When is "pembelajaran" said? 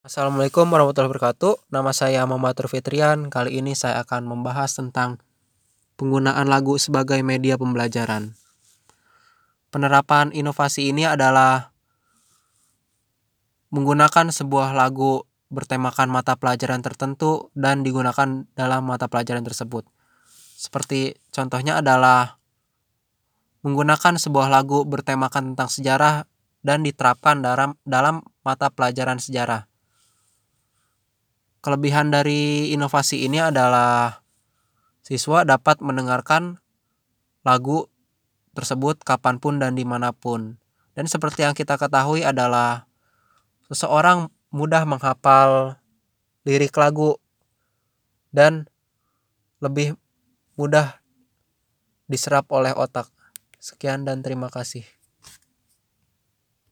7.60-8.32